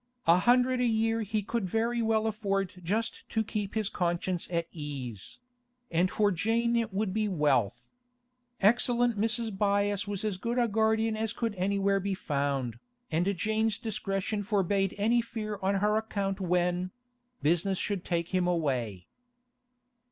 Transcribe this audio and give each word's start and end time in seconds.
A 0.25 0.39
hundred 0.39 0.81
a 0.81 0.83
year 0.85 1.21
he 1.21 1.43
could 1.43 1.69
very 1.69 2.01
well 2.01 2.25
afford 2.25 2.73
just 2.83 3.29
to 3.29 3.43
keep 3.43 3.75
his 3.75 3.87
conscience 3.87 4.47
at 4.49 4.65
ease; 4.71 5.37
and 5.91 6.09
for 6.09 6.31
Jane 6.31 6.75
it 6.75 6.91
would 6.91 7.13
be 7.13 7.27
wealth. 7.27 7.91
Excellent 8.61 9.15
Mrs. 9.15 9.55
Byass 9.55 10.07
was 10.07 10.25
as 10.25 10.37
good 10.37 10.57
a 10.57 10.67
guardian 10.67 11.15
as 11.15 11.33
could 11.33 11.53
anywhere 11.53 11.99
be 11.99 12.15
found, 12.15 12.79
and 13.11 13.27
Jane's 13.37 13.77
discretion 13.77 14.41
forbade 14.41 14.95
any 14.97 15.21
fear 15.21 15.59
on 15.61 15.75
her 15.75 15.95
account 15.97 16.39
when—business 16.41 17.77
should 17.77 18.03
take 18.03 18.29
him 18.29 18.47
away. 18.47 19.05